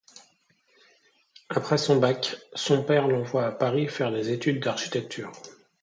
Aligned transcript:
Après 1.49 1.77
son 1.77 1.97
bac, 1.97 2.37
son 2.55 2.81
père 2.81 3.07
l'envoie 3.07 3.45
à 3.45 3.51
Paris 3.51 3.87
faire 3.87 4.11
des 4.11 4.31
études 4.31 4.59
d'architecture. 4.63 5.31